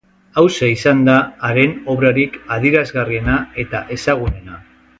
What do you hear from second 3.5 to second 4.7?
eta ezagunena.